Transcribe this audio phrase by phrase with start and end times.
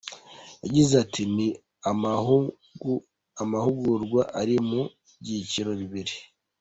[0.63, 1.47] Yagize ati “Ni
[3.43, 4.81] amahugurwa ari mu
[5.21, 6.15] byiciro bibiri.